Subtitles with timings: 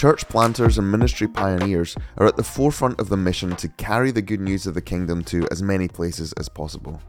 [0.00, 4.22] church planters and ministry pioneers are at the forefront of the mission to carry the
[4.22, 7.02] good news of the kingdom to as many places as possible.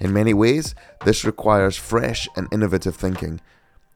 [0.00, 3.40] In many ways, this requires fresh and innovative thinking,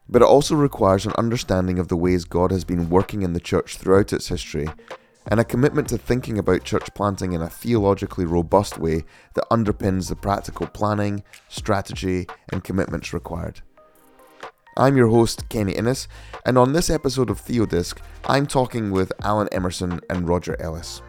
[0.09, 3.41] but it also requires an understanding of the ways God has been working in the
[3.41, 4.69] church throughout its history,
[5.27, 9.03] and a commitment to thinking about church planting in a theologically robust way
[9.35, 13.63] that underpins the practical planning, strategy, and commitments required.
[14.79, 16.07] I'm your host, Kenny Innes,
[16.45, 21.01] and on this episode of Theodisc, I'm talking with Alain Emerson and Roger Ellis.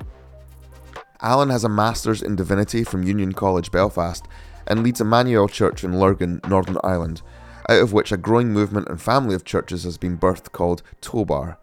[1.19, 4.25] Alain has a Master's in Divinity from Union College Belfast
[4.67, 7.21] and leads Emmanuel Church in Lurgan, Northern Ireland,
[7.67, 11.59] out of which a growing movement and family of churches has been birthed called Tobar.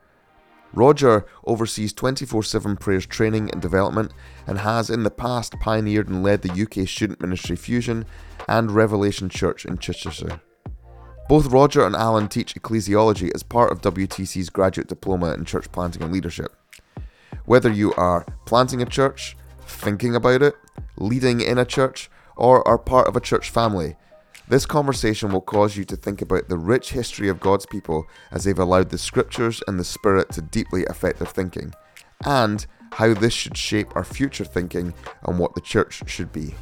[0.74, 4.12] Roger oversees 24 7 prayers training and development
[4.46, 8.04] and has in the past pioneered and led the UK student ministry Fusion
[8.46, 10.42] and Revelation Church in Chichester.
[11.26, 16.02] Both Roger and Alain teach ecclesiology as part of WTC's graduate diploma in church planting
[16.02, 16.54] and leadership.
[17.46, 19.34] Whether you are planting a church,
[19.66, 20.54] thinking about it,
[20.96, 23.96] leading in a church, or are part of a church family,
[24.48, 28.44] this conversation will cause you to think about the rich history of God's people as
[28.44, 31.72] they've allowed the scriptures and the Spirit to deeply affect their thinking,
[32.26, 34.92] and how this should shape our future thinking
[35.24, 36.54] on what the church should be.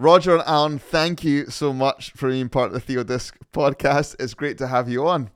[0.00, 4.16] Roger and Alain, thank you so much for being part of the Theodisc podcast.
[4.18, 5.30] It's great to have you on.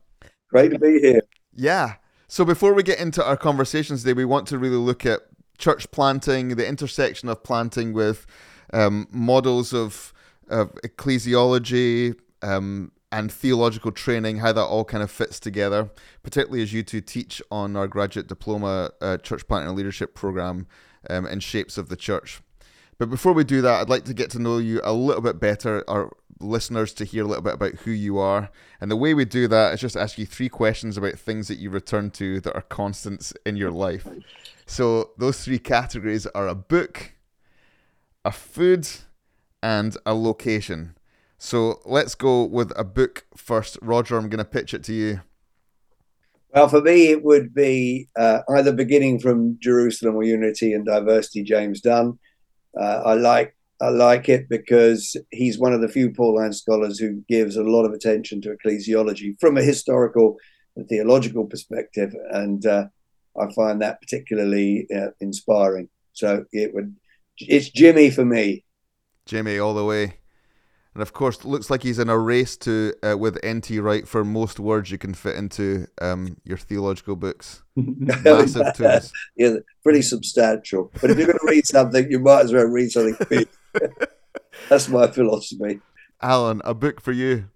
[0.49, 1.21] Great to be here.
[1.53, 1.97] Yeah.
[2.29, 5.21] So before we get into our conversations today, we want to really look at
[5.59, 8.27] church planting, the intersection of planting with
[8.73, 10.15] um, models of,
[10.49, 15.91] of ecclesiology um, and theological training, how that all kind of fits together,
[16.23, 20.67] particularly as you two teach on our graduate diploma uh, church planting and leadership program
[21.11, 22.41] um, in shapes of the church.
[22.99, 25.41] But before we do that, I'd like to get to know you a little bit
[25.41, 28.51] better, our listeners to hear a little bit about who you are.
[28.81, 31.59] And the way we do that is just ask you three questions about things that
[31.59, 34.07] you return to that are constants in your life.
[34.67, 37.13] So those three categories are a book,
[38.25, 38.89] a food,
[39.63, 40.97] and a location.
[41.39, 43.79] So let's go with a book first.
[43.83, 45.21] Roger, I'm going to pitch it to you.
[46.55, 51.43] Well, for me, it would be uh, either beginning from Jerusalem or Unity and Diversity,
[51.43, 52.19] James Dunn.
[52.79, 57.23] Uh, I like I like it because he's one of the few Pauline scholars who
[57.29, 60.37] gives a lot of attention to ecclesiology from a historical
[60.77, 62.87] and theological perspective, and uh,
[63.41, 65.89] I find that particularly uh, inspiring.
[66.13, 66.95] So it would,
[67.39, 68.65] it's Jimmy for me.
[69.27, 70.19] Jimmy all the way.
[70.95, 74.25] And of course, looks like he's in a race to uh, with NT Wright for
[74.25, 77.63] most words you can fit into um, your theological books.
[77.77, 79.13] Massive tools.
[79.37, 80.93] Yeah, pretty substantial.
[81.01, 83.49] But if you're going to read something, you might as well read something big.
[84.69, 85.81] That's my philosophy.
[86.21, 87.47] Alain, a book for you.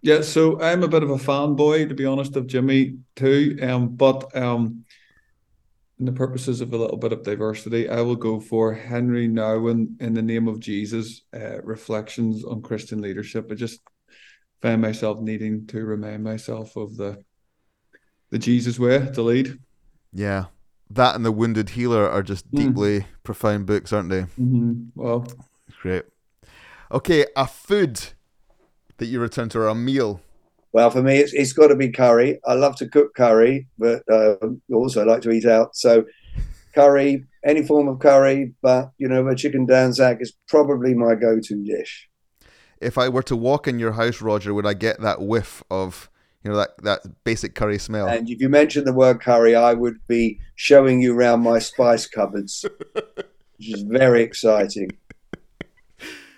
[0.00, 3.58] Yeah, so I'm a bit of a fanboy, to be honest, of Jimmy too.
[3.60, 4.84] Um, but um,
[6.04, 9.98] in the purposes of a little bit of diversity, I will go for Henri Nouwen
[10.02, 13.48] in the name of Jesus, uh, reflections on Christian leadership.
[13.50, 13.80] I just
[14.60, 17.24] find myself needing to remind myself of the
[18.28, 19.58] the Jesus way to lead.
[20.12, 20.44] Yeah,
[20.90, 22.58] that and the Wounded Healer are just hmm.
[22.58, 23.06] deeply mm.
[23.22, 24.24] profound books, aren't they?
[24.38, 24.90] Mm-hmm.
[24.94, 25.26] Well,
[25.80, 26.04] great.
[26.92, 27.98] Okay, a food
[28.98, 30.20] that you return to or a meal
[30.74, 32.40] well, for me, it's, it's got to be curry.
[32.44, 34.34] I love to cook curry, but uh,
[34.72, 35.76] also I like to eat out.
[35.76, 36.04] So,
[36.74, 41.64] curry, any form of curry, but you know, a chicken dhansak is probably my go-to
[41.64, 42.08] dish.
[42.80, 46.10] If I were to walk in your house, Roger, would I get that whiff of
[46.42, 48.08] you know that that basic curry smell?
[48.08, 52.08] And if you mention the word curry, I would be showing you around my spice
[52.08, 52.64] cupboards,
[52.94, 54.90] which is very exciting.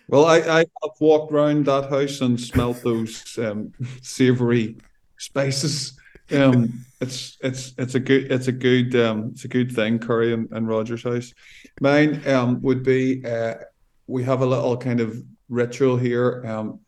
[0.09, 3.73] Well, I, I have walked around that house and smelt those um,
[4.03, 4.77] savoury
[5.19, 5.99] spices.
[6.33, 10.33] Um, it's it's it's a good it's a good um, it's a good thing curry
[10.33, 11.35] and, and Roger's house.
[11.81, 13.55] Mine um, would be uh,
[14.07, 16.45] we have a little kind of ritual here.
[16.47, 16.81] Um,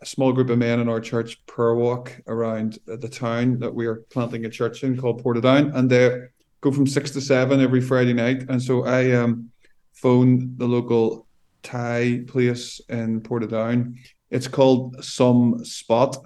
[0.00, 3.86] a small group of men in our church prayer walk around the town that we
[3.86, 6.22] are planting a church in called Portadown, and they
[6.60, 8.46] go from six to seven every Friday night.
[8.48, 9.50] And so I um,
[9.92, 11.27] phone the local
[11.62, 13.96] Thai place in Portadown.
[14.30, 16.16] It's called Some Spot,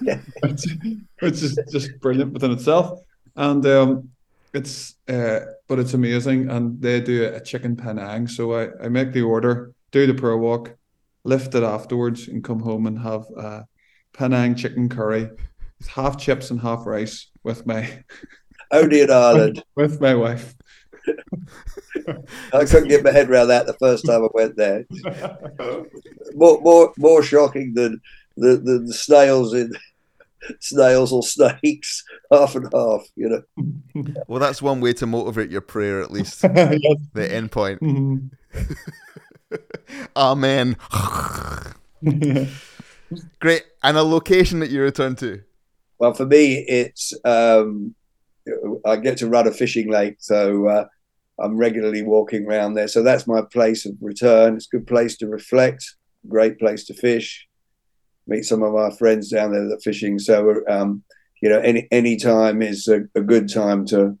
[0.00, 3.00] which, is just brilliant within itself.
[3.36, 4.10] And um,
[4.52, 6.50] it's uh, but it's amazing.
[6.50, 8.28] And they do a chicken Penang.
[8.28, 10.76] So I, I make the order, do the prayer walk,
[11.24, 13.66] lift it afterwards, and come home and have a
[14.12, 15.28] Penang chicken curry
[15.78, 18.04] with half chips and half rice with my
[18.70, 20.54] only in Ireland with my wife.
[22.52, 24.86] I couldn't get my head around that the first time I went there.
[26.34, 28.00] More, more, more shocking than
[28.36, 29.70] the, the, the snails in
[30.60, 32.02] snails or snakes,
[32.32, 33.42] half and half, you know.
[34.26, 36.40] Well, that's one way to motivate your prayer, at least.
[36.42, 37.80] The end point.
[37.80, 38.30] Mhm.
[40.16, 40.76] Amen.
[43.40, 43.64] Great.
[43.82, 45.42] And a location that you return to.
[45.98, 47.94] Well, for me, it's um,
[48.84, 50.86] I get to run a fishing lake, so uh,
[51.38, 52.88] I'm regularly walking around there.
[52.88, 54.56] So that's my place of return.
[54.56, 55.96] It's a good place to reflect,
[56.28, 57.46] great place to fish,
[58.26, 60.18] meet some of our friends down there that are fishing.
[60.18, 61.02] So um,
[61.40, 64.18] you know, any any time is a, a good time to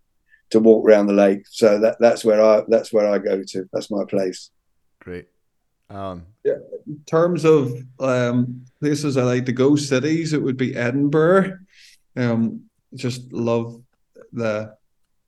[0.50, 1.44] to walk around the lake.
[1.50, 3.68] So that that's where I that's where I go to.
[3.72, 4.50] That's my place.
[5.00, 5.28] Great.
[5.90, 11.58] Um, In terms of um, places I like to go, cities, it would be Edinburgh.
[12.16, 13.82] Um, just love
[14.34, 14.74] the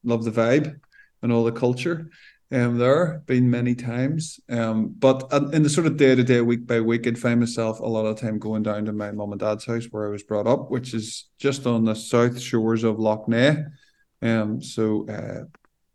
[0.05, 0.81] love the vibe
[1.23, 2.11] and all the culture.
[2.53, 4.39] Um, there been many times.
[4.49, 7.81] Um, but in the sort of day to day, week by week, I'd find myself
[7.81, 10.23] a lot of time going down to my mum and dad's house where I was
[10.23, 13.59] brought up, which is just on the south shores of Loch Ness.
[14.23, 15.45] Um, so uh,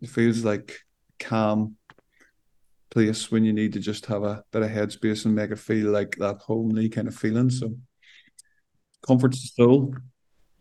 [0.01, 0.77] it feels like
[1.19, 1.77] calm
[2.89, 5.89] place when you need to just have a bit of headspace and make it feel
[5.89, 7.49] like that homely kind of feeling.
[7.49, 7.75] So
[9.05, 9.95] comforts the soul.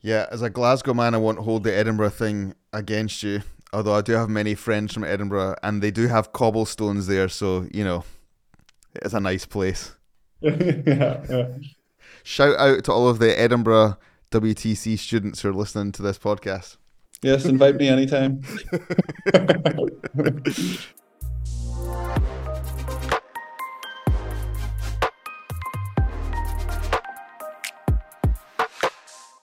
[0.03, 3.43] Yeah, as a Glasgow man, I won't hold the Edinburgh thing against you.
[3.73, 7.69] Although I do have many friends from Edinburgh, and they do have cobblestones there, so
[7.73, 8.05] you know,
[8.97, 9.95] it's a nice place.
[10.41, 11.49] yeah, yeah.
[12.23, 13.97] Shout out to all of the Edinburgh
[14.31, 16.77] WTC students who are listening to this podcast.
[17.23, 18.43] Yes, invite me anytime.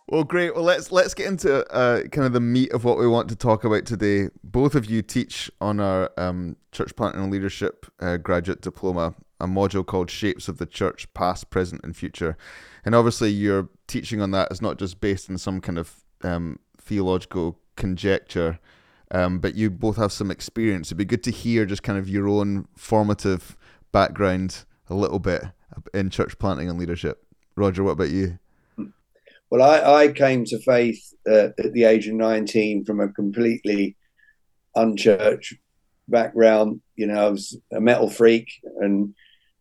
[0.10, 0.56] Well, great.
[0.56, 3.36] Well, let's let's get into uh, kind of the meat of what we want to
[3.36, 4.30] talk about today.
[4.42, 9.48] Both of you teach on our um, church planting and leadership uh, graduate diploma, a
[9.48, 12.38] module called "Shapes of the Church: Past, Present, and Future."
[12.86, 16.60] And obviously, your teaching on that is not just based on some kind of um,
[16.80, 18.60] theological conjecture,
[19.12, 20.88] um, but you both have some experience.
[20.88, 23.58] It'd be good to hear just kind of your own formative
[23.92, 25.44] background a little bit
[25.94, 27.26] in church planting and leadership.
[27.58, 28.40] Roger, what about you?
[29.50, 33.96] Well, I, I came to faith uh, at the age of 19 from a completely
[34.76, 35.56] unchurched
[36.08, 36.82] background.
[36.96, 38.50] You know, I was a metal freak
[38.80, 39.16] and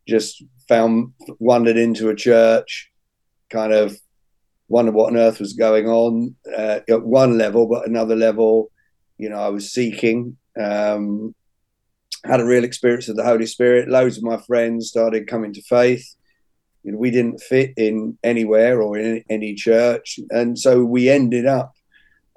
[0.07, 2.91] just found, wandered into a church,
[3.49, 3.97] kind of
[4.67, 8.69] wondered what on earth was going on uh, at one level, but another level,
[9.17, 10.37] you know, I was seeking.
[10.59, 11.33] Um,
[12.25, 13.87] had a real experience of the Holy Spirit.
[13.87, 16.15] Loads of my friends started coming to faith
[16.95, 21.73] we didn't fit in anywhere or in any church, and so we ended up.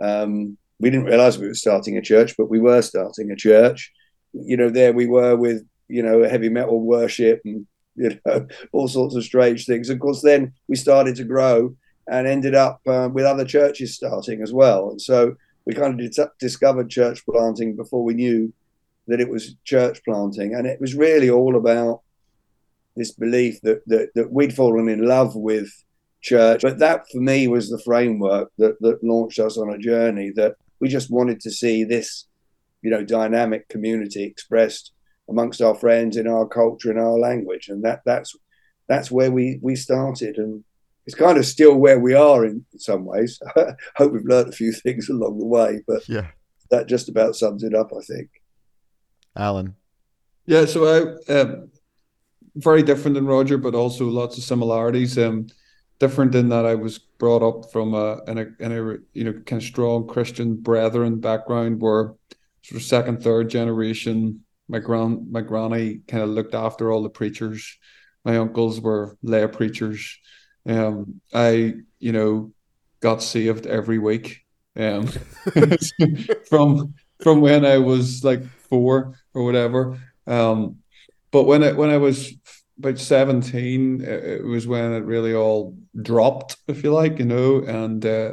[0.02, 3.92] Um, we didn't realize we were starting a church, but we were starting a church.
[4.32, 7.66] You know, there we were with you know heavy metal worship and
[7.96, 9.90] you know all sorts of strange things.
[9.90, 11.76] Of course, then we started to grow
[12.08, 14.90] and ended up uh, with other churches starting as well.
[14.90, 18.52] And so we kind of dis- discovered church planting before we knew
[19.06, 22.00] that it was church planting, and it was really all about
[22.96, 25.68] this belief that, that that we'd fallen in love with
[26.20, 26.62] church.
[26.62, 30.54] But that for me was the framework that that launched us on a journey that
[30.80, 32.26] we just wanted to see this,
[32.82, 34.92] you know, dynamic community expressed
[35.28, 37.68] amongst our friends in our culture and our language.
[37.68, 38.34] And that that's
[38.88, 40.64] that's where we we started and
[41.06, 43.40] it's kind of still where we are in some ways.
[43.56, 46.28] I hope we've learned a few things along the way, but Yeah,
[46.70, 48.28] that just about sums it up, I think.
[49.34, 49.74] Alain.
[50.46, 50.86] Yeah, so
[51.28, 51.70] I um,
[52.56, 55.18] very different than Roger, but also lots of similarities.
[55.18, 55.48] Um,
[55.98, 59.32] different in that I was brought up from a in a in a you know
[59.46, 62.14] kind of strong Christian brethren background, where
[62.62, 64.44] sort of second, third generation.
[64.68, 67.78] My grand my granny kind of looked after all the preachers.
[68.24, 70.18] My uncles were lay preachers.
[70.66, 72.52] Um, I you know
[73.00, 74.44] got saved every week.
[74.76, 75.08] Um,
[76.48, 79.98] from from when I was like four or whatever.
[80.26, 80.76] Um,
[81.30, 82.32] but when I when I was
[82.78, 87.62] about 17, it, it was when it really all dropped, if you like, you know,
[87.62, 88.32] and uh,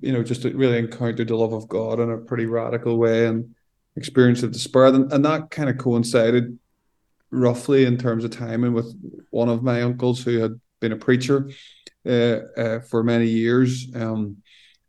[0.00, 3.54] you know, just really encountered the love of God in a pretty radical way and
[3.96, 4.86] experienced it despair.
[4.86, 6.58] And, and that kind of coincided
[7.30, 8.94] roughly in terms of timing with
[9.30, 11.50] one of my uncles who had been a preacher
[12.06, 13.88] uh, uh, for many years.
[13.94, 14.38] Um,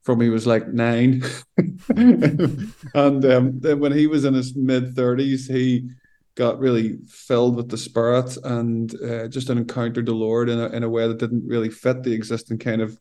[0.04, 1.22] from he was like nine,
[1.90, 5.90] and um, then when he was in his mid thirties, he
[6.40, 10.84] got really filled with the Spirit and uh, just encountered the Lord in a in
[10.84, 12.98] a way that didn't really fit the existing kind of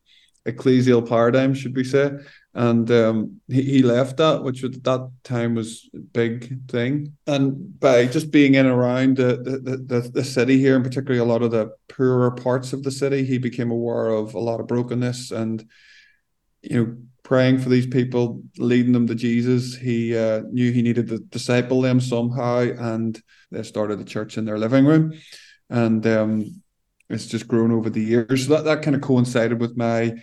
[0.46, 2.10] ecclesial paradigm, should we say?
[2.58, 7.16] and um, he, he left that, which at that time was a big thing.
[7.24, 11.24] And by just being in around the, the, the, the city here, and particularly a
[11.24, 14.66] lot of the poorer parts of the city, he became aware of a lot of
[14.66, 15.64] brokenness and,
[16.62, 16.96] you know,
[17.28, 19.76] praying for these people, leading them to Jesus.
[19.76, 23.20] He uh, knew he needed to disciple them somehow, and
[23.50, 25.12] they started a church in their living room.
[25.68, 26.62] And um,
[27.10, 28.46] it's just grown over the years.
[28.46, 30.14] So that, that kind of coincided with my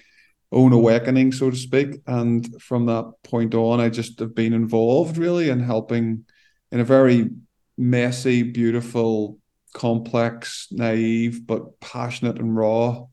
[0.51, 2.01] own awakening, so to speak.
[2.07, 6.25] And from that point on, I just have been involved really in helping
[6.71, 7.29] in a very
[7.77, 9.37] messy, beautiful,
[9.75, 13.05] complex, naive, but passionate and raw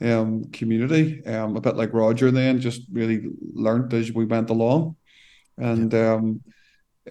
[0.00, 1.24] um, community.
[1.26, 4.96] Um, a bit like Roger, then just really learned as we went along,
[5.56, 6.42] and um,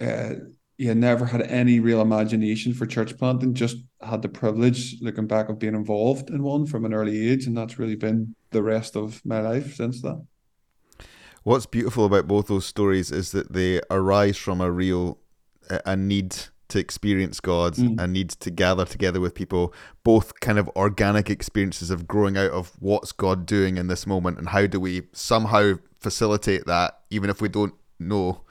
[0.00, 0.30] uh,
[0.78, 3.54] yeah, never had any real imagination for church planting.
[3.54, 7.46] Just had the privilege, looking back, of being involved in one from an early age,
[7.46, 10.24] and that's really been the rest of my life since that.
[11.42, 15.18] What's beautiful about both those stories is that they arise from a real
[15.86, 16.36] a need
[16.70, 18.00] to experience God, mm.
[18.00, 19.74] a need to gather together with people,
[20.04, 24.38] both kind of organic experiences of growing out of what's God doing in this moment
[24.38, 28.42] and how do we somehow facilitate that, even if we don't know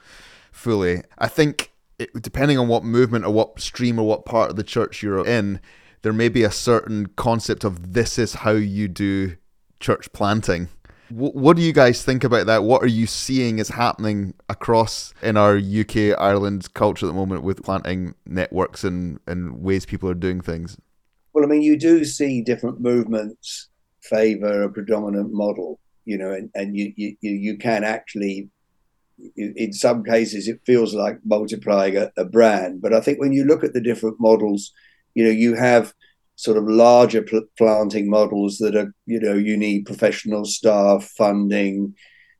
[0.52, 1.02] fully.
[1.18, 4.62] I think it, depending on what movement or what stream or what part of the
[4.62, 5.60] church you're in,
[6.02, 9.36] there may be a certain concept of this is how you do
[9.80, 10.68] church planting
[11.10, 12.62] what do you guys think about that?
[12.62, 17.42] What are you seeing is happening across in our UK Ireland culture at the moment
[17.42, 20.78] with planting networks and, and ways people are doing things?
[21.32, 23.68] Well, I mean, you do see different movements
[24.02, 28.48] favour a predominant model, you know, and, and you, you, you can actually,
[29.36, 32.80] in some cases, it feels like multiplying a, a brand.
[32.80, 34.72] But I think when you look at the different models,
[35.14, 35.92] you know, you have–
[36.40, 41.94] sort of larger pl- planting models that are you know you need professional staff funding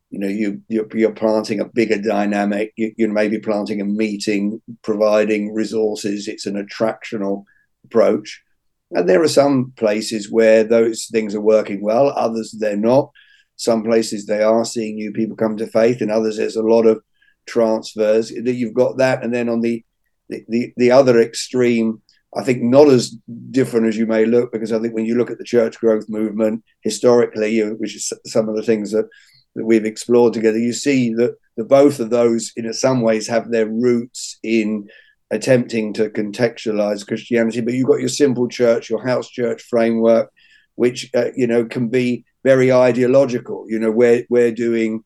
[0.09, 4.61] you know you you're, you're planting a bigger dynamic you, you're maybe planting a meeting
[4.81, 6.29] providing resources.
[6.29, 7.45] It's an attractional
[7.85, 8.43] approach.
[8.91, 13.11] And there are some places where those things are working well others they're not.
[13.57, 16.87] Some places they are seeing new people come to faith and others there's a lot
[16.87, 17.03] of
[17.47, 19.23] transfers you've got that.
[19.23, 19.85] And then on the,
[20.29, 22.01] the, the other extreme
[22.37, 23.11] I think not as
[23.51, 26.09] different as you may look, because I think when you look at the church growth
[26.09, 29.09] movement historically, which is some of the things that,
[29.57, 33.51] that we've explored together, you see that the both of those, in some ways, have
[33.51, 34.89] their roots in
[35.33, 37.61] attempting to contextualize Christianity.
[37.61, 40.33] But you've got your simple church, your house church framework,
[40.77, 43.67] which uh, you know can be very ideological.
[43.69, 45.05] You know, we're we're doing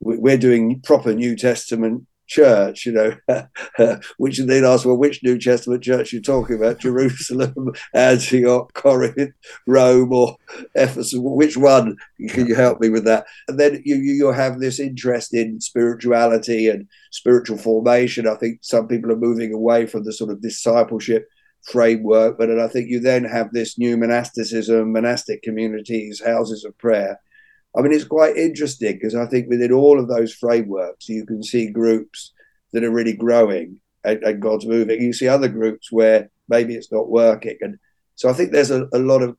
[0.00, 3.16] we're doing proper New Testament church, you know,
[4.16, 6.78] which then ask, well, which New Testament church you're talking about?
[6.78, 9.34] Jerusalem, Antioch, Corinth,
[9.66, 10.36] Rome, or
[10.74, 11.14] Ephesus?
[11.16, 11.96] Which one?
[12.28, 13.26] Can you help me with that?
[13.48, 18.26] And then you you have this interest in spirituality and spiritual formation.
[18.26, 21.28] I think some people are moving away from the sort of discipleship
[21.70, 26.76] framework, but and I think you then have this new monasticism, monastic communities, houses of
[26.78, 27.18] prayer
[27.76, 31.42] I mean, it's quite interesting because I think within all of those frameworks, you can
[31.42, 32.32] see groups
[32.72, 35.00] that are really growing and, and, God's moving.
[35.00, 37.78] You see other groups where maybe it's not working, and
[38.16, 39.36] so I think there's a, a lot of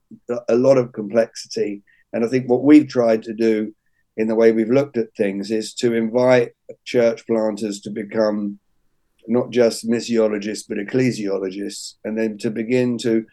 [0.48, 1.82] a lot of complexity.
[2.12, 3.74] And I think what we've tried to do
[4.16, 6.52] in the way we've looked at things is to invite
[6.84, 8.58] church planters to become
[9.28, 13.24] not just missiologists but ecclesiologists, and then to begin to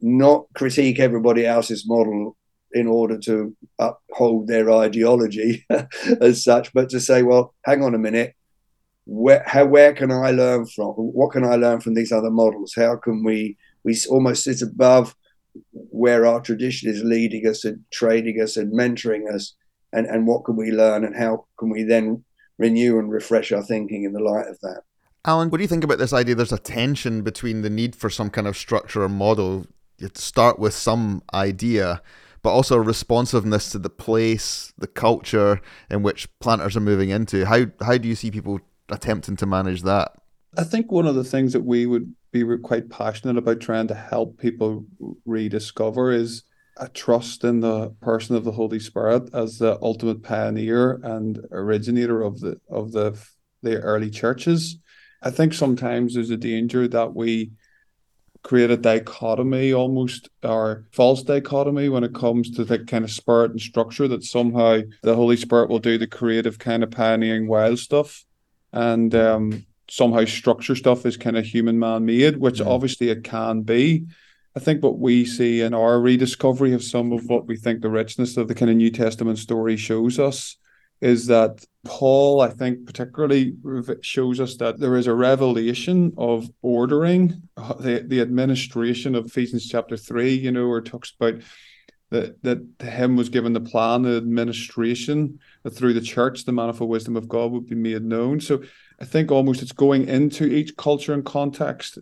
[0.00, 2.36] not critique everybody else's model
[2.72, 5.66] in order to uphold their ideology
[6.20, 8.34] as such, but to say, well, hang on a minute,
[9.06, 10.92] where how where can I learn from?
[10.92, 12.74] What can I learn from these other models?
[12.76, 15.16] How can we we almost sit above
[15.72, 19.54] where our tradition is leading us and training us and mentoring us,
[19.92, 22.24] and and what can we learn and how can we then
[22.58, 24.82] renew and refresh our thinking in the light of that?
[25.24, 26.34] Alain, what do you think about this idea?
[26.34, 29.66] There's a tension between the need for some kind of structure or model.
[29.98, 32.00] You start with some idea
[32.42, 37.44] but also responsiveness to the place, the culture in which planters are moving into.
[37.46, 40.12] How how do you see people attempting to manage that?
[40.56, 43.94] I think one of the things that we would be quite passionate about trying to
[43.94, 44.84] help people
[45.24, 46.42] rediscover is
[46.76, 52.22] a trust in the person of the Holy Spirit as the ultimate pioneer and originator
[52.22, 53.18] of the of the
[53.62, 54.78] the early churches.
[55.22, 57.52] I think sometimes there's a danger that we
[58.42, 63.50] create a dichotomy almost or false dichotomy when it comes to the kind of spirit
[63.50, 67.78] and structure that somehow the Holy Spirit will do the creative kind of pioneering wild
[67.78, 68.24] stuff
[68.72, 73.62] and um, somehow structure stuff is kind of human man made, which obviously it can
[73.62, 74.06] be.
[74.56, 77.90] I think what we see in our rediscovery of some of what we think the
[77.90, 80.56] richness of the kind of New Testament story shows us
[81.00, 83.54] is that Paul, I think, particularly
[84.02, 89.66] shows us that there is a revelation of ordering uh, the, the administration of Ephesians
[89.66, 91.40] chapter 3, you know, where it talks about
[92.10, 96.90] that, that him was given the plan, the administration, that through the church, the manifold
[96.90, 98.40] wisdom of God would be made known.
[98.40, 98.62] So
[99.00, 101.98] I think almost it's going into each culture and context,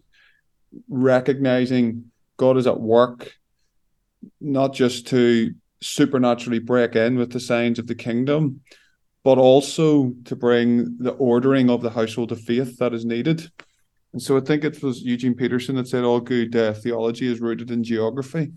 [0.89, 3.33] recognizing God is at work,
[4.41, 8.63] not just to supernaturally break in with the signs of the kingdom,
[9.29, 13.47] but also to bring the ordering of the household of faith that is needed.
[14.15, 17.39] And so I think it was Eugene Peterson that said all good uh, theology is
[17.39, 18.53] rooted in geography.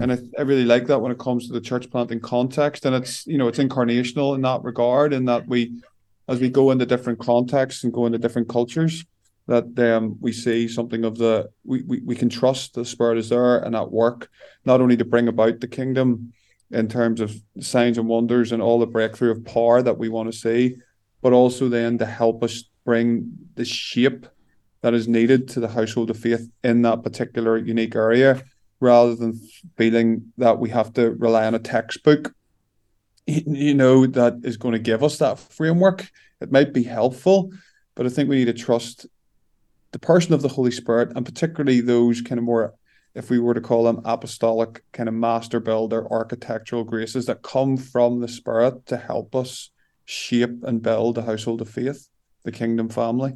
[0.00, 2.86] and I, I really like that when it comes to the church planting context.
[2.86, 5.82] And it's, you know, it's incarnational in that regard, in that we,
[6.26, 9.04] as we go into different contexts and go into different cultures,
[9.46, 13.28] that um, we see something of the, we, we, we can trust the Spirit is
[13.28, 14.30] there and at work,
[14.64, 16.32] not only to bring about the kingdom,
[16.74, 20.30] in terms of signs and wonders and all the breakthrough of power that we want
[20.30, 20.76] to see,
[21.22, 24.26] but also then to help us bring the shape
[24.82, 28.42] that is needed to the household of faith in that particular unique area,
[28.80, 29.40] rather than
[29.78, 32.34] feeling that we have to rely on a textbook,
[33.26, 36.10] you know, that is going to give us that framework.
[36.40, 37.50] It might be helpful,
[37.94, 39.06] but I think we need to trust
[39.92, 42.74] the person of the Holy Spirit and particularly those kind of more
[43.14, 47.76] if we were to call them apostolic kind of master builder architectural graces that come
[47.76, 49.70] from the spirit to help us
[50.04, 52.08] shape and build a household of faith
[52.44, 53.32] the kingdom family.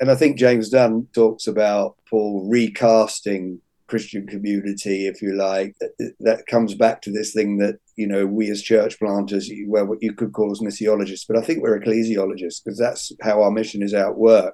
[0.00, 5.74] And i think james dunn talks about paul recasting christian community if you like.
[6.20, 10.02] That comes back to this thing that you know we as church planters well what
[10.02, 13.82] you could call us missiologists but i think we're ecclesiologists because that's how our mission
[13.82, 14.52] is outworked.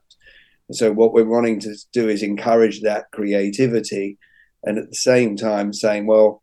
[0.68, 4.18] And so what we're wanting to do is encourage that creativity
[4.64, 6.42] and at the same time saying, well,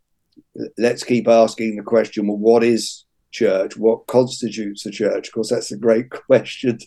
[0.78, 3.78] let's keep asking the question, well, what is church?
[3.78, 5.28] What constitutes a church?
[5.28, 6.80] Of course, that's a great question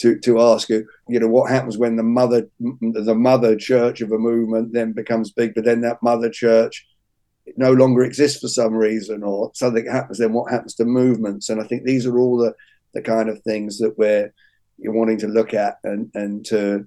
[0.00, 0.68] to, to ask.
[0.68, 5.32] You know, what happens when the mother the mother church of a movement then becomes
[5.32, 6.86] big, but then that mother church
[7.56, 10.18] no longer exists for some reason, or something happens.
[10.18, 11.48] Then what happens to movements?
[11.48, 12.54] And I think these are all the
[12.94, 14.32] the kind of things that we're
[14.78, 16.86] you're wanting to look at and and to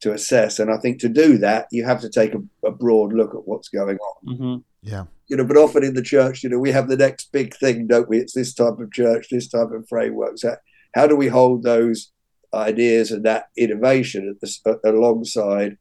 [0.00, 0.58] to assess.
[0.58, 3.46] And I think to do that, you have to take a, a broad look at
[3.46, 4.26] what's going on.
[4.26, 4.56] Mm-hmm.
[4.82, 5.04] Yeah.
[5.28, 7.86] You know, but often in the church, you know, we have the next big thing,
[7.86, 8.18] don't we?
[8.18, 10.38] It's this type of church, this type of framework.
[10.38, 10.56] So
[10.94, 12.12] how do we hold those
[12.54, 15.78] ideas and that innovation the, alongside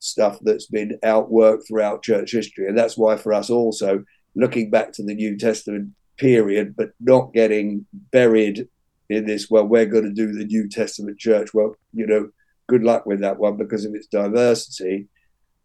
[0.00, 2.66] stuff that's been outworked throughout church history?
[2.66, 7.32] And that's why for us also looking back to the New Testament period, but not
[7.32, 8.66] getting buried
[9.08, 11.52] in this, well, we're going to do the New Testament church.
[11.54, 12.30] Well, you know,
[12.72, 15.08] good luck with that one because of its diversity,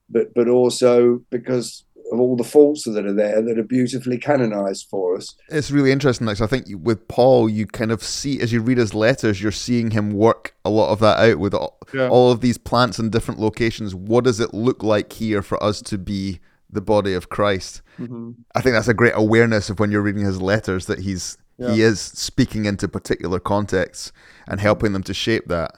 [0.10, 4.88] but but also because of all the faults that are there that are beautifully canonized
[4.90, 5.36] for us.
[5.50, 6.28] It's really interesting.
[6.28, 9.42] Like, so I think with Paul, you kind of see as you read his letters,
[9.42, 12.08] you're seeing him work a lot of that out with all, yeah.
[12.08, 13.94] all of these plants in different locations.
[13.94, 16.40] What does it look like here for us to be
[16.70, 17.82] the body of Christ?
[18.00, 18.32] Mm-hmm.
[18.56, 21.74] I think that's a great awareness of when you're reading his letters that he's yeah.
[21.74, 24.12] he is speaking into particular contexts
[24.48, 25.72] and helping them to shape that.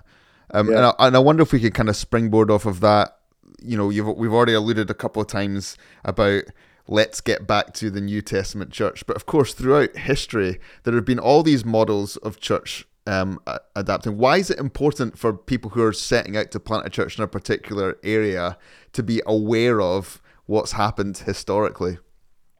[0.51, 0.77] Um, yeah.
[0.77, 3.17] and, I, and I wonder if we could kind of springboard off of that.
[3.61, 6.43] You know, you've, we've already alluded a couple of times about
[6.87, 9.05] let's get back to the New Testament church.
[9.05, 13.39] But of course, throughout history, there have been all these models of church um,
[13.75, 14.17] adapting.
[14.17, 17.23] Why is it important for people who are setting out to plant a church in
[17.23, 18.57] a particular area
[18.93, 21.97] to be aware of what's happened historically?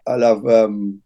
[0.07, 1.01] I love um,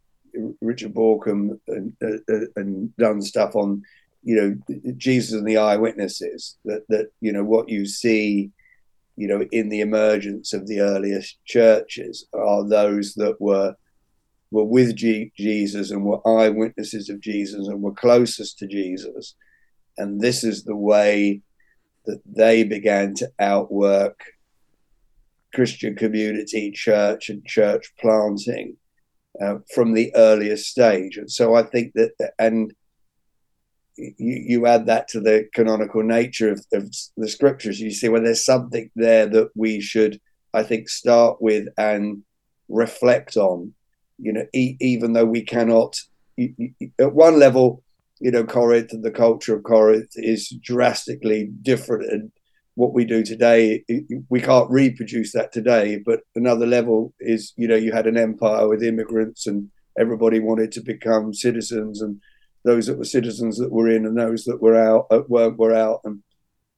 [0.61, 3.83] Richard Bauckham and, uh, and done stuff on
[4.23, 8.51] you know Jesus and the eyewitnesses that that you know what you see
[9.15, 13.75] you know in the emergence of the earliest churches are those that were
[14.53, 19.35] were with G- Jesus and were eyewitnesses of Jesus and were closest to Jesus.
[19.97, 21.41] And this is the way
[22.05, 24.19] that they began to outwork
[25.55, 28.77] Christian community church and church planting
[29.41, 31.17] uh, from the earliest stage.
[31.17, 32.73] And so I think that and
[33.97, 38.23] you, you add that to the canonical nature of, of the scriptures, you see, well,
[38.23, 40.19] there's something there that we should,
[40.53, 42.23] I think, start with and
[42.69, 43.73] reflect on.
[44.19, 45.97] You know, e- even though we cannot,
[46.39, 47.83] at one level,
[48.19, 52.11] you know, Corinth and the culture of Corinth is drastically different.
[52.11, 52.31] And
[52.75, 53.83] what we do today,
[54.29, 56.01] we can't reproduce that today.
[56.03, 60.71] But another level is, you know, you had an empire with immigrants and everybody wanted
[60.71, 62.19] to become citizens and
[62.63, 65.73] those that were citizens that were in and those that were out uh, were, were
[65.73, 66.23] out and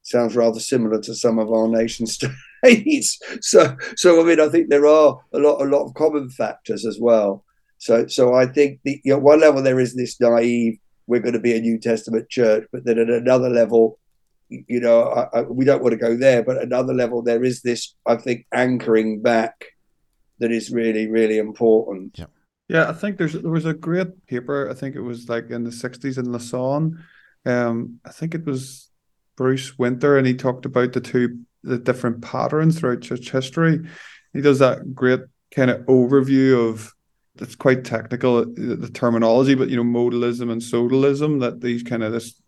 [0.02, 2.06] sounds rather similar to some of our nation
[2.64, 6.30] states so so i mean i think there are a lot a lot of common
[6.30, 7.44] factors as well
[7.80, 11.34] so so i think the you know, one level there is this naive we're going
[11.34, 12.68] to be a New Testament church.
[12.72, 14.00] But then at another level,
[14.50, 16.44] you know, I, I, we don't want to go there.
[16.44, 19.66] But another level, there is this, I think, anchoring back
[20.40, 22.18] that is really, really important.
[22.18, 22.26] Yeah.
[22.68, 24.70] Yeah, I think there's there was a great paper.
[24.70, 27.04] I think it was like in the '60s in Lausanne.
[27.46, 28.90] Um, I think it was
[29.36, 33.88] Bruce Winter, and he talked about the two the different patterns throughout church history.
[34.34, 35.22] He does that great
[35.54, 36.92] kind of overview of
[37.38, 41.42] it's quite technical the terminology, but you know modalism and sodalism.
[41.42, 42.42] That these kind of this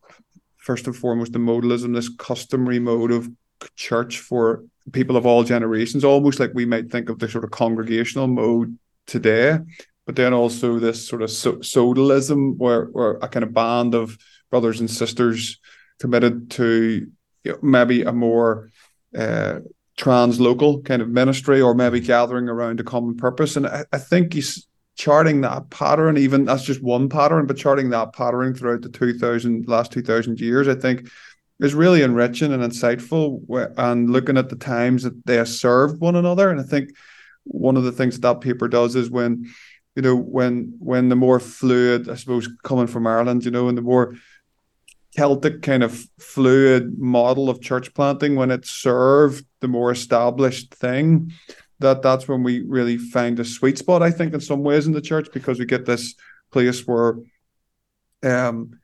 [0.58, 3.30] first and foremost the modalism, this customary mode of
[3.76, 7.52] church for people of all generations, almost like we might think of the sort of
[7.52, 9.60] congregational mode today.
[10.08, 14.18] But then also this sort of so- sodalism, where where a kind of band of
[14.50, 15.60] brothers and sisters
[16.00, 17.08] committed to
[17.44, 18.72] you know, maybe a more
[19.16, 19.60] uh,
[19.98, 23.56] trans-local kind of ministry or maybe gathering around a common purpose.
[23.56, 27.90] And I, I think he's charting that pattern, even that's just one pattern, but charting
[27.92, 31.10] that pattern throughout the 2000, last 2000 years, I think
[31.60, 33.42] is really enriching and insightful
[33.78, 36.50] and looking at the times that they served one another.
[36.50, 36.92] And I think
[37.44, 39.50] one of the things that, that paper does is when,
[39.98, 43.76] you know, when when the more fluid, I suppose, coming from Ireland, you know, and
[43.76, 44.14] the more
[45.16, 51.34] Celtic kind of fluid model of church planting when it served the more established thing
[51.80, 54.94] that that's when we really find a sweet spot I think in some ways in
[54.94, 56.14] the church because we get this
[56.52, 57.16] place where
[58.22, 58.80] um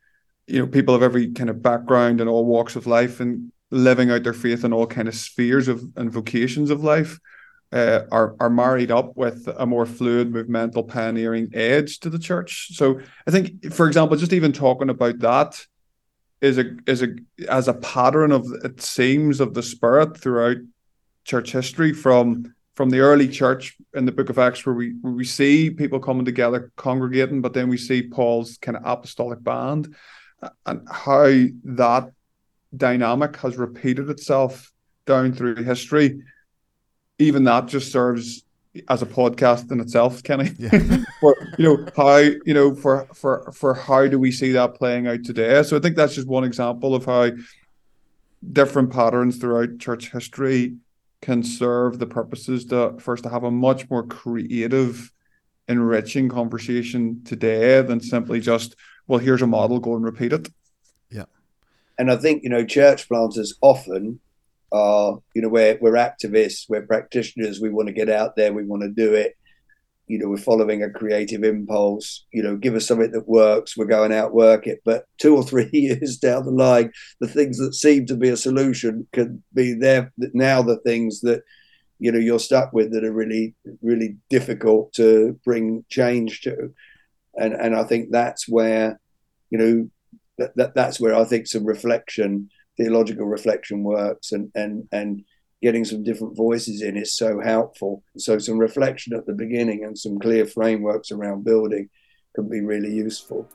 [0.47, 4.09] you know people of every kind of background and all walks of life and living
[4.09, 7.19] out their faith in all kind of spheres of and vocations of life
[7.73, 12.67] Uh, are are married up with a more fluid movemental pioneering edge to the church.
[12.75, 15.65] So i think for example just even talking about that
[16.43, 17.15] is a is a
[17.49, 20.57] as a pattern of it seems of the spirit throughout
[21.23, 25.13] church history from from the early church in the book of acts where we where
[25.13, 29.95] we see people coming together congregating but then we see paul's kind of apostolic band
[30.65, 31.31] and how
[31.63, 32.11] that
[32.75, 34.71] dynamic has repeated itself
[35.05, 36.21] down through history
[37.23, 38.43] even that just serves
[38.89, 40.51] as a podcast in itself, Kenny.
[40.57, 40.69] Yeah.
[41.19, 45.07] for you know how you know for for for how do we see that playing
[45.07, 45.61] out today?
[45.63, 47.31] So I think that's just one example of how
[48.51, 50.75] different patterns throughout church history
[51.21, 55.11] can serve the purposes to first to have a much more creative,
[55.67, 58.75] enriching conversation today than simply just
[59.07, 60.47] well, here's a model, go and repeat it.
[61.11, 61.25] Yeah,
[61.97, 64.19] and I think you know church planters often
[64.73, 68.65] are, you know, we're, we're activists, we're practitioners, we want to get out there, we
[68.65, 69.35] want to do it.
[70.07, 73.85] You know, we're following a creative impulse, you know, give us something that works, we're
[73.85, 74.81] going out, work it.
[74.83, 78.37] But two or three years down the line, the things that seem to be a
[78.37, 81.43] solution could be there now the things that,
[81.99, 86.73] you know, you're stuck with that are really, really difficult to bring change to.
[87.35, 88.99] And and I think that's where,
[89.49, 89.89] you know,
[90.37, 95.23] that, that that's where I think some reflection theological reflection works and and and
[95.61, 98.03] getting some different voices in is so helpful.
[98.17, 101.89] So some reflection at the beginning and some clear frameworks around building
[102.35, 103.47] can be really useful.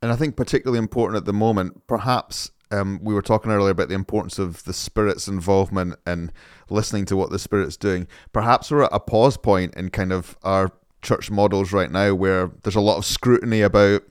[0.00, 3.88] And I think particularly important at the moment, perhaps um, we were talking earlier about
[3.88, 6.32] the importance of the Spirit's involvement and
[6.70, 8.08] listening to what the Spirit's doing.
[8.32, 12.50] Perhaps we're at a pause point in kind of our church models right now where
[12.62, 14.02] there's a lot of scrutiny about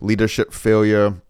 [0.00, 1.22] leadership failure.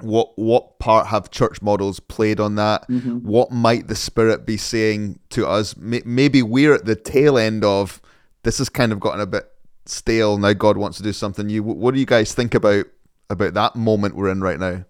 [0.00, 2.88] What what part have church models played on that?
[2.88, 3.18] Mm-hmm.
[3.18, 5.76] What might the Spirit be saying to us?
[5.76, 8.00] Maybe we're at the tail end of
[8.42, 9.50] this has kind of gotten a bit
[9.84, 10.38] stale.
[10.38, 11.62] Now God wants to do something new.
[11.62, 12.86] What do you guys think about
[13.28, 14.84] about that moment we're in right now?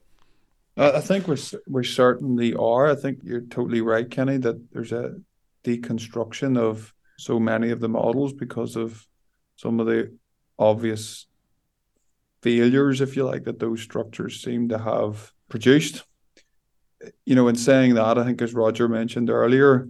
[0.76, 1.37] I think we
[1.68, 2.87] we certainly are.
[2.87, 5.16] I think you're totally right, Kenny, that there's a
[5.64, 9.06] deconstruction of so many of the models because of
[9.56, 10.16] some of the
[10.59, 11.26] obvious
[12.42, 16.04] failures, if you like, that those structures seem to have produced.
[17.26, 19.88] You know, in saying that, I think as Roger mentioned earlier,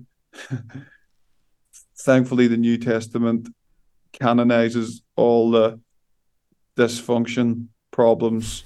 [1.99, 3.49] thankfully the New Testament
[4.13, 5.81] canonizes all the
[6.77, 8.65] dysfunction problems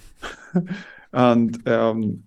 [1.14, 2.24] and um,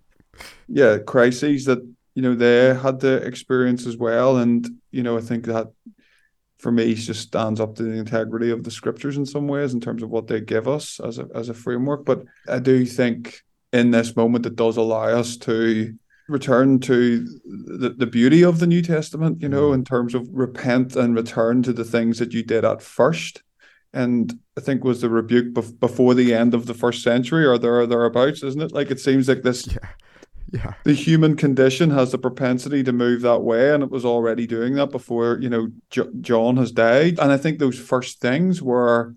[0.67, 1.79] yeah, crises that
[2.15, 4.37] you know they had to experience as well.
[4.37, 5.67] And you know, I think that
[6.57, 9.79] for me just stands up to the integrity of the scriptures in some ways in
[9.79, 12.05] terms of what they give us as a as a framework.
[12.05, 13.41] But I do think
[13.73, 15.93] in this moment it does allow us to
[16.29, 19.75] return to the, the beauty of the New Testament, you know, mm.
[19.75, 23.43] in terms of repent and return to the things that you did at first
[23.97, 27.57] and I think was the rebuke bef- before the end of the first century or
[27.57, 28.71] there or thereabouts, isn't it?
[28.71, 29.89] Like it seems like this yeah.
[30.51, 30.73] Yeah.
[30.85, 34.75] The human condition has the propensity to move that way, and it was already doing
[34.75, 37.19] that before, you know, J- John has died.
[37.19, 39.13] And I think those first things were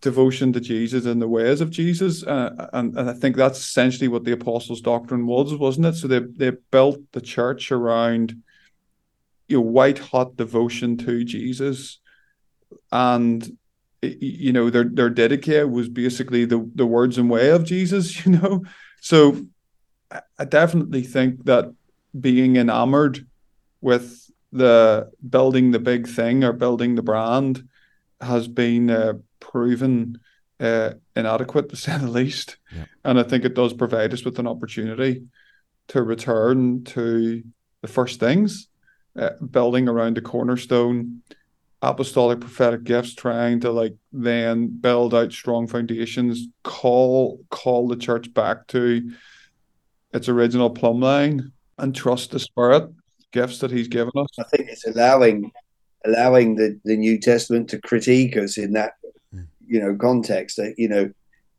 [0.00, 4.08] devotion to Jesus and the ways of Jesus, uh, and and I think that's essentially
[4.08, 5.94] what the apostles' doctrine was, wasn't it?
[5.94, 8.40] So they they built the church around,
[9.48, 11.98] you know, white hot devotion to Jesus,
[12.92, 13.58] and
[14.02, 18.32] you know their their didache was basically the the words and way of Jesus, you
[18.32, 18.64] know.
[19.00, 19.46] So
[20.38, 21.72] I definitely think that
[22.18, 23.26] being enamored
[23.80, 27.68] with the building the big thing or building the brand
[28.20, 30.18] has been uh, proven
[30.58, 32.56] uh, inadequate to say the least.
[32.74, 32.84] Yeah.
[33.04, 35.24] And I think it does provide us with an opportunity
[35.88, 37.42] to return to
[37.80, 38.68] the first things,
[39.18, 41.22] uh, building around the cornerstone,
[41.82, 48.32] apostolic prophetic gifts, trying to like then build out strong foundations, call call the church
[48.34, 49.10] back to
[50.12, 52.90] its original plumb line and trust the spirit
[53.32, 54.26] gifts that he's given us.
[54.38, 55.50] I think it's allowing
[56.04, 58.94] allowing the, the New Testament to critique us in that
[59.34, 59.46] Mm.
[59.66, 60.56] you know context.
[60.56, 61.10] That you know,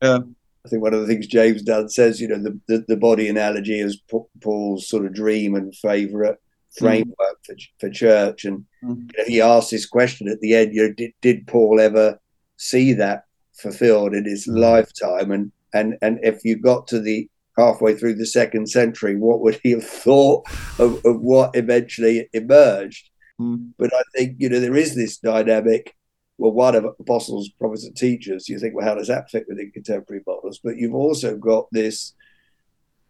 [0.02, 0.20] Yeah.
[0.66, 3.28] I think one of the things James Dunn says, you know, the, the, the body
[3.30, 4.00] analogy is
[4.42, 6.40] Paul's sort of dream and favorite
[6.78, 8.46] framework for for church.
[8.46, 9.12] And Mm.
[9.12, 12.20] you know, he asked this question at the end: you know, did did Paul ever
[12.58, 14.58] see that fulfilled in his Mm.
[14.60, 15.32] lifetime?
[15.32, 19.60] And and and if you got to the halfway through the second century, what would
[19.62, 20.48] he have thought
[20.80, 23.10] of, of what eventually emerged?
[23.40, 23.74] Mm.
[23.78, 25.94] But I think you know there is this dynamic.
[26.38, 28.50] Well, one of apostles, prophets, and teachers.
[28.50, 30.60] You think, well, how does that fit within contemporary models?
[30.64, 32.14] But you've also got this.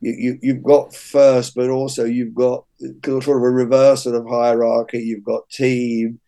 [0.02, 2.66] You, you you've got first, but also you've got
[3.04, 5.00] sort of a reversal of hierarchy.
[5.00, 6.20] You've got team.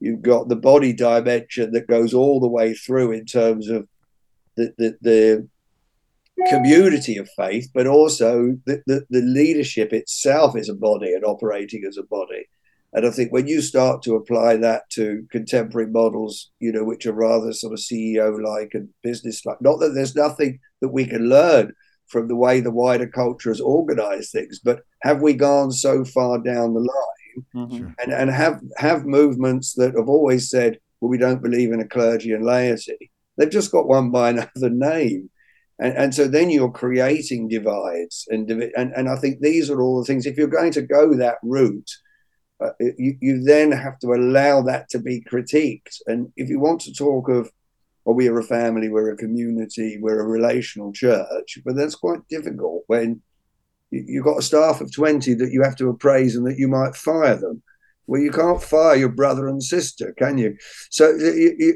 [0.00, 3.88] You've got the body dimension that goes all the way through in terms of
[4.56, 5.48] the the, the
[6.48, 11.84] community of faith, but also the, the, the leadership itself is a body and operating
[11.86, 12.46] as a body.
[12.94, 17.06] And I think when you start to apply that to contemporary models, you know, which
[17.06, 21.06] are rather sort of CEO like and business like, not that there's nothing that we
[21.06, 21.72] can learn
[22.12, 26.38] from the way the wider culture has organized things, but have we gone so far
[26.38, 27.12] down the line
[27.54, 27.94] Mhm.
[27.98, 31.88] And, and have have movements that have always said, well, we don't believe in a
[31.88, 33.10] clergy and laity.
[33.36, 35.30] They've just got one by another name.
[35.78, 39.98] And, and so then you're creating divides and, and and I think these are all
[39.98, 40.26] the things.
[40.26, 41.90] If you're going to go that route,
[42.62, 46.00] uh, you, you then have to allow that to be critiqued.
[46.06, 47.50] And if you want to talk of,
[48.04, 52.26] well, we are a family, we're a community, we're a relational church, but that's quite
[52.28, 53.22] difficult when
[53.90, 56.68] you- you've got a staff of 20 that you have to appraise and that you
[56.68, 57.62] might fire them.
[58.06, 60.56] Well, you can't fire your brother and sister, can you?
[60.90, 61.16] So,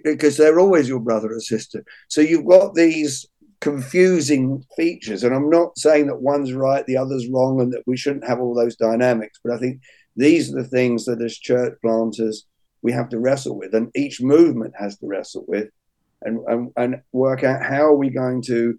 [0.02, 1.84] because they're always your brother or sister.
[2.08, 3.26] So you've got these
[3.60, 5.22] confusing features.
[5.24, 8.40] And I'm not saying that one's right, the other's wrong, and that we shouldn't have
[8.40, 9.38] all those dynamics.
[9.42, 9.80] But I think
[10.16, 12.46] these are the things that as church planters
[12.82, 15.68] we have to wrestle with, and each movement has to wrestle with,
[16.26, 18.78] and and, and work out how are we going to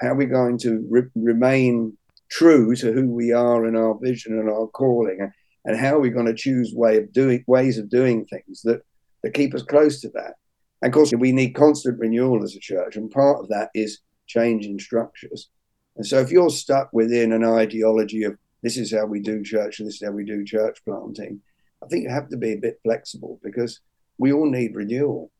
[0.00, 1.96] how are we going to re- remain
[2.30, 5.30] true to who we are and our vision and our calling,
[5.64, 8.82] and how are we going to choose way of doing ways of doing things that
[9.22, 10.34] that keep us close to that.
[10.82, 14.00] And of course, we need constant renewal as a church, and part of that is
[14.26, 15.50] changing structures.
[15.96, 19.78] And so, if you're stuck within an ideology of this is how we do church,
[19.78, 21.40] this is how we do church planting,
[21.82, 23.80] I think you have to be a bit flexible because
[24.18, 25.30] we all need renewal.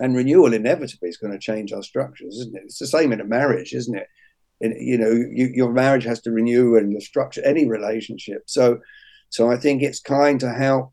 [0.00, 2.62] And renewal inevitably is going to change our structures, isn't it?
[2.66, 4.06] It's the same in a marriage, isn't it?
[4.60, 8.42] In, you know, you, your marriage has to renew and your structure, any relationship.
[8.46, 8.80] So,
[9.28, 10.92] so I think it's kind to help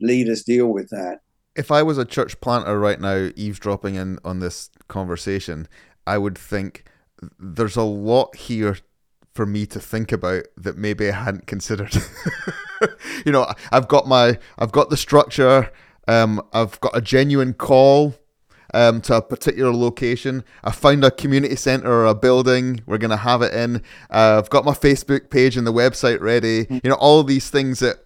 [0.00, 1.20] leaders deal with that.
[1.54, 5.68] If I was a church planter right now, eavesdropping in on this conversation,
[6.06, 6.84] I would think
[7.38, 8.76] there's a lot here
[9.34, 11.94] for me to think about that maybe I hadn't considered.
[13.26, 15.70] you know, I've got my, I've got the structure.
[16.06, 18.14] Um, I've got a genuine call
[18.74, 20.44] um, to a particular location.
[20.62, 22.80] I found a community center or a building.
[22.86, 23.76] We're gonna have it in.
[24.10, 26.66] Uh, I've got my Facebook page and the website ready.
[26.70, 28.04] You know, all these things that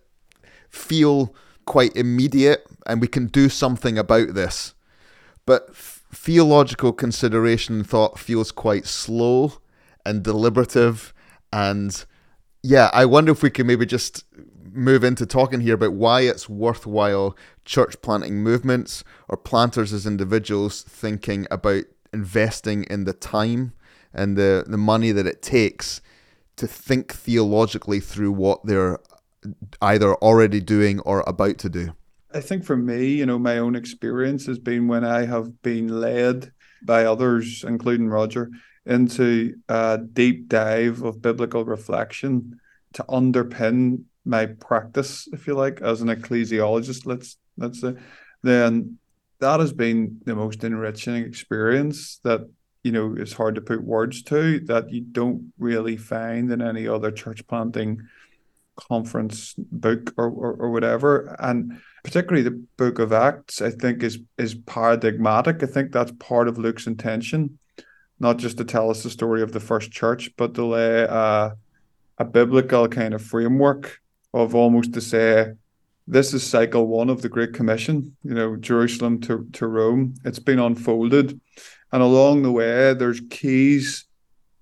[0.68, 1.34] feel
[1.66, 4.74] quite immediate, and we can do something about this.
[5.46, 9.54] But f- theological consideration and thought feels quite slow
[10.04, 11.12] and deliberative.
[11.52, 12.04] And
[12.62, 14.24] yeah, I wonder if we can maybe just
[14.72, 20.82] move into talking here about why it's worthwhile church planting movements or planters as individuals
[20.82, 23.72] thinking about investing in the time
[24.12, 26.00] and the, the money that it takes
[26.56, 28.98] to think theologically through what they're
[29.80, 31.94] either already doing or about to do.
[32.32, 35.88] I think for me, you know, my own experience has been when I have been
[35.88, 36.52] led
[36.82, 38.50] by others, including Roger,
[38.86, 42.60] into a deep dive of biblical reflection
[42.94, 47.94] to underpin my practice, if you like, as an ecclesiologist, let's let's say,
[48.42, 48.98] then
[49.40, 52.48] that has been the most enriching experience that
[52.82, 56.86] you know is hard to put words to that you don't really find in any
[56.86, 58.02] other church planting
[58.76, 61.36] conference book or, or, or whatever.
[61.38, 65.62] And particularly the book of acts i think is is paradigmatic.
[65.62, 67.58] I think that's part of luke's intention
[68.18, 71.56] not just to tell us the story of the first church but to lay a,
[72.18, 73.98] a biblical kind of framework
[74.32, 75.52] of almost to say
[76.06, 80.38] this is cycle one of the great commission you know jerusalem to, to rome it's
[80.38, 81.40] been unfolded
[81.92, 84.06] and along the way there's keys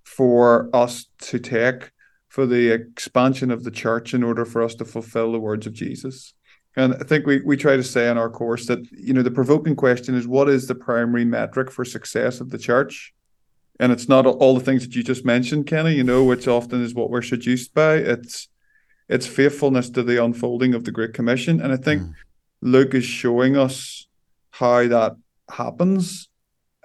[0.05, 1.93] for us to take
[2.29, 5.73] for the expansion of the church in order for us to fulfill the words of
[5.73, 6.35] Jesus.
[6.77, 9.31] And I think we, we try to say in our course that, you know, the
[9.31, 13.15] provoking question is what is the primary metric for success of the church?
[13.81, 16.83] And it's not all the things that you just mentioned, Kenny, you know, which often
[16.83, 17.95] is what we're seduced by.
[17.95, 18.49] It's
[19.09, 21.61] it's faithfulness to the unfolding of the Great Commission.
[21.61, 22.13] And I think mm.
[22.61, 24.07] Luke is showing us
[24.51, 25.17] how that
[25.51, 26.29] happens.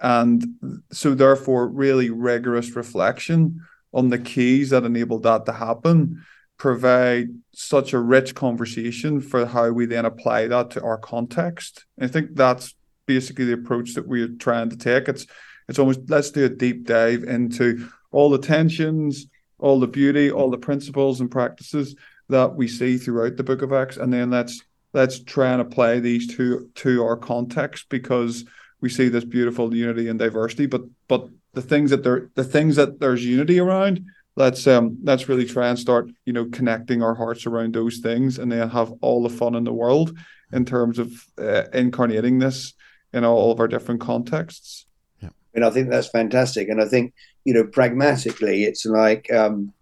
[0.00, 3.60] And so therefore really rigorous reflection
[3.92, 6.24] on the keys that enabled that to happen
[6.56, 11.84] provide such a rich conversation for how we then apply that to our context.
[12.00, 12.74] I think that's
[13.06, 15.08] basically the approach that we're trying to take.
[15.08, 15.26] It's
[15.68, 19.26] it's almost let's do a deep dive into all the tensions,
[19.58, 21.96] all the beauty, all the principles and practices
[22.28, 26.00] that we see throughout the book of Acts, and then let's let's try and apply
[26.00, 28.44] these to to our context because
[28.80, 32.76] we see this beautiful unity and diversity, but but the things that there the things
[32.76, 34.04] that there's unity around
[34.36, 38.38] let's um let's really try and start you know connecting our hearts around those things
[38.38, 40.16] and then have all the fun in the world
[40.52, 42.74] in terms of uh, incarnating this
[43.12, 44.86] in all of our different contexts.
[45.22, 45.30] Yeah.
[45.54, 46.68] And i think that's fantastic.
[46.68, 49.72] And i think you know pragmatically it's like um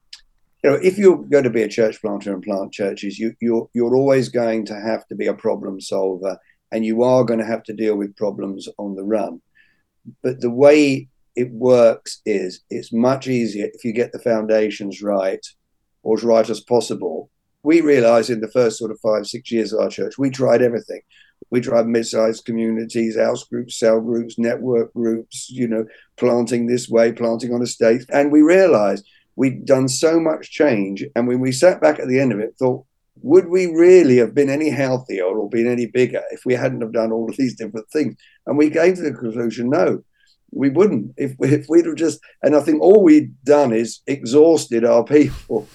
[0.62, 3.68] you know if you're going to be a church planter and plant churches you you're
[3.74, 6.38] you're always going to have to be a problem solver
[6.70, 9.40] and you are going to have to deal with problems on the run
[10.22, 15.44] but the way it works is it's much easier if you get the foundations right
[16.02, 17.30] or as right as possible.
[17.62, 20.62] We realized in the first sort of five, six years of our church, we tried
[20.62, 21.00] everything.
[21.50, 25.84] We tried mid-sized communities, house groups, cell groups, network groups, you know,
[26.16, 28.06] planting this way, planting on estates.
[28.08, 31.04] And we realized we'd done so much change.
[31.16, 32.84] And when we sat back at the end of it, thought,
[33.22, 36.92] would we really have been any healthier or been any bigger if we hadn't have
[36.92, 38.16] done all of these different things?
[38.46, 40.02] And we came to the conclusion, no,
[40.52, 44.84] we wouldn't if, if we'd have just and i think all we'd done is exhausted
[44.84, 45.66] our people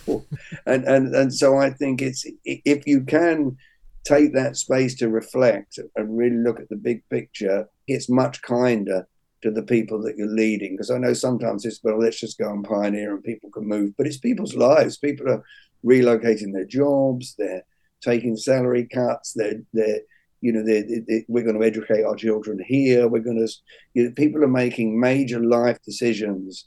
[0.65, 3.57] and and and so i think it's if you can
[4.05, 9.07] take that space to reflect and really look at the big picture it's much kinder
[9.41, 12.50] to the people that you're leading because i know sometimes it's well let's just go
[12.50, 15.43] and pioneer and people can move but it's people's lives people are
[15.86, 17.63] relocating their jobs they're
[18.02, 20.02] taking salary cuts they're they're
[20.41, 23.08] you know, they, they, we're going to educate our children here.
[23.08, 23.52] We're going to,
[23.93, 26.65] you know, people are making major life decisions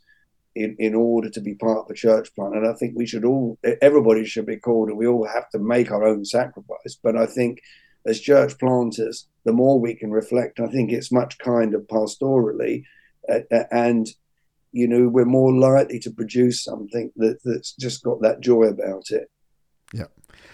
[0.55, 2.53] in, in order to be part of the church plan.
[2.55, 5.59] And I think we should all, everybody should be called, and we all have to
[5.59, 6.99] make our own sacrifice.
[7.03, 7.61] But I think
[8.07, 12.85] as church planters, the more we can reflect, I think it's much kinder pastorally.
[13.29, 14.09] Uh, and,
[14.73, 19.11] you know, we're more likely to produce something that, that's just got that joy about
[19.11, 19.31] it.
[19.93, 20.07] Yeah.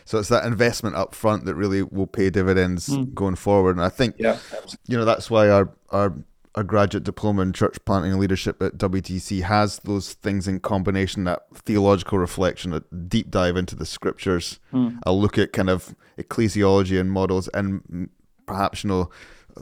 [0.04, 3.12] So it's that investment up front that really will pay dividends mm.
[3.14, 3.76] going forward.
[3.76, 4.38] And I think, yeah,
[4.86, 6.14] you know, that's why our, our
[6.56, 11.24] our graduate diploma in church planting and leadership at WTC has those things in combination
[11.24, 14.98] that theological reflection, a deep dive into the scriptures, mm.
[15.04, 18.08] a look at kind of ecclesiology and models, and
[18.46, 19.10] perhaps, you know,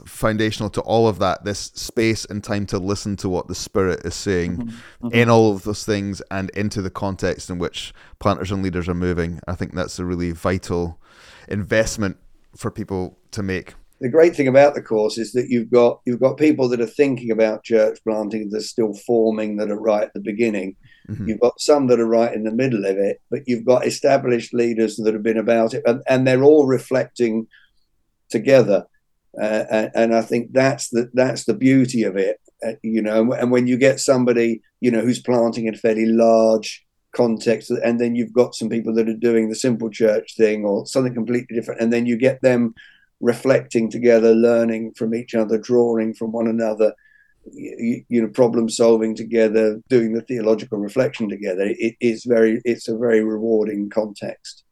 [0.05, 4.05] foundational to all of that this space and time to listen to what the spirit
[4.05, 5.07] is saying mm-hmm.
[5.07, 5.15] Mm-hmm.
[5.15, 8.93] in all of those things and into the context in which planters and leaders are
[8.93, 10.99] moving i think that's a really vital
[11.47, 12.17] investment
[12.57, 16.19] for people to make the great thing about the course is that you've got you've
[16.19, 20.03] got people that are thinking about church planting that are still forming that are right
[20.03, 20.75] at the beginning
[21.09, 21.27] mm-hmm.
[21.27, 24.53] you've got some that are right in the middle of it but you've got established
[24.53, 27.47] leaders that have been about it and, and they're all reflecting
[28.29, 28.85] together
[29.41, 33.33] uh, and I think that's the that's the beauty of it, uh, you know.
[33.33, 37.99] And when you get somebody, you know, who's planting in a fairly large context, and
[37.99, 41.55] then you've got some people that are doing the simple church thing or something completely
[41.55, 42.73] different, and then you get them
[43.21, 46.93] reflecting together, learning from each other, drawing from one another,
[47.51, 51.63] you, you know, problem solving together, doing the theological reflection together.
[51.65, 54.63] It is very, it's a very rewarding context.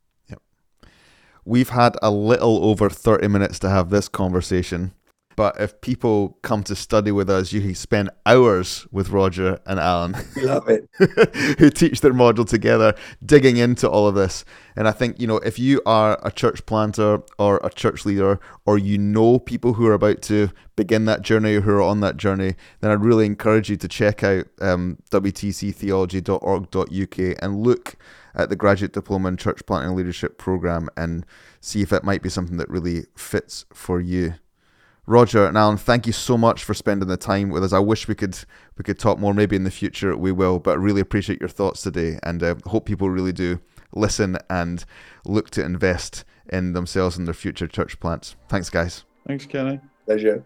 [1.46, 4.94] We've had a little over 30 minutes to have this conversation.
[5.36, 9.80] But if people come to study with us, you can spend hours with Roger and
[9.80, 10.16] Alain.
[10.38, 10.88] Love it.
[11.60, 14.46] who teach their module together, digging into all of this.
[14.76, 18.40] And I think, you know, if you are a church planter or a church leader,
[18.66, 22.02] or you know people who are about to begin that journey or who are on
[22.02, 27.96] that journey, then I'd really encourage you to check out um, wtctheology.org.uk and look
[28.36, 31.26] at the graduate diploma in church planting leadership program and
[31.62, 34.36] see if it might be something that really fits for you.
[35.06, 37.74] Roger and Alain, thank you so much for spending the time with us.
[37.74, 38.38] I wish we could
[38.78, 39.34] we could talk more.
[39.34, 42.56] Maybe in the future we will, but I really appreciate your thoughts today, and uh,
[42.66, 43.60] hope people really do
[43.94, 44.86] listen and
[45.26, 48.36] look to invest in themselves and their future church plants.
[48.48, 49.04] Thanks, guys.
[49.28, 49.80] Thanks, Kenny.
[50.06, 50.46] Pleasure.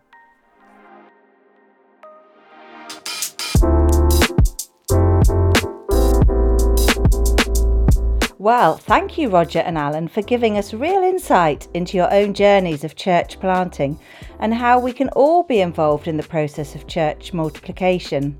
[8.40, 12.84] Well, thank you, Roger and Alain, for giving us real insight into your own journeys
[12.84, 14.00] of church planting
[14.40, 18.38] and how we can all be involved in the process of church multiplication.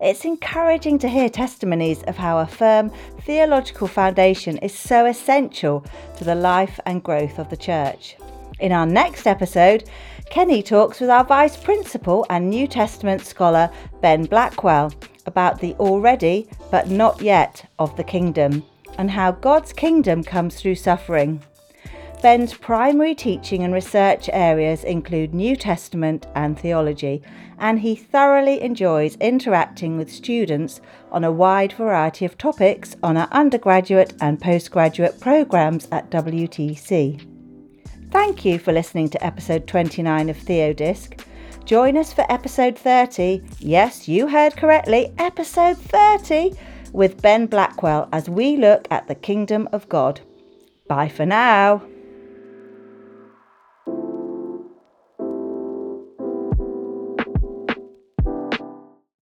[0.00, 5.84] It's encouraging to hear testimonies of how a firm theological foundation is so essential
[6.16, 8.16] to the life and growth of the church.
[8.60, 9.90] In our next episode,
[10.30, 13.68] Kenny talks with our Vice Principal and New Testament scholar
[14.00, 14.92] Ben Blackwell
[15.26, 18.62] about the already but not yet of the kingdom
[18.98, 21.42] and how God's kingdom comes through suffering.
[22.24, 27.20] Ben's primary teaching and research areas include New Testament and theology,
[27.58, 30.80] and he thoroughly enjoys interacting with students
[31.12, 37.28] on a wide variety of topics on our undergraduate and postgraduate programs at WTC.
[38.10, 41.20] Thank you for listening to episode 29 of Theodisc.
[41.66, 43.42] Join us for episode 30.
[43.58, 46.54] Yes, you heard correctly, episode 30
[46.94, 50.20] with Ben Blackwell as we look at the kingdom of God.
[50.88, 51.82] Bye for now.